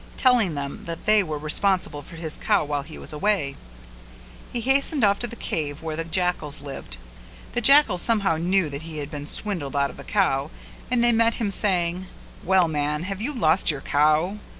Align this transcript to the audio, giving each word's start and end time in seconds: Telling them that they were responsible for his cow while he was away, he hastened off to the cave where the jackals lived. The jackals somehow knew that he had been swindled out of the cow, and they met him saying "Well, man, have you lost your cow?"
Telling 0.17 0.55
them 0.55 0.85
that 0.85 1.05
they 1.05 1.21
were 1.21 1.37
responsible 1.37 2.01
for 2.01 2.15
his 2.15 2.37
cow 2.41 2.65
while 2.65 2.81
he 2.81 2.97
was 2.97 3.13
away, 3.13 3.55
he 4.51 4.59
hastened 4.61 5.03
off 5.03 5.19
to 5.19 5.27
the 5.27 5.35
cave 5.35 5.83
where 5.83 5.95
the 5.95 6.03
jackals 6.03 6.63
lived. 6.63 6.97
The 7.51 7.61
jackals 7.61 8.01
somehow 8.01 8.37
knew 8.37 8.67
that 8.71 8.81
he 8.81 8.97
had 8.97 9.11
been 9.11 9.27
swindled 9.27 9.75
out 9.75 9.91
of 9.91 9.97
the 9.97 10.03
cow, 10.03 10.49
and 10.89 11.03
they 11.03 11.11
met 11.11 11.35
him 11.35 11.51
saying 11.51 12.07
"Well, 12.43 12.67
man, 12.67 13.03
have 13.03 13.21
you 13.21 13.31
lost 13.31 13.69
your 13.69 13.81
cow?" 13.81 14.39